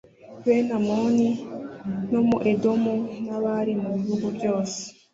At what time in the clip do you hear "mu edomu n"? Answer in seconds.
2.27-3.27